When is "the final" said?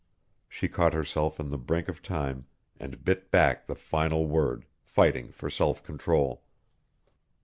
3.67-4.25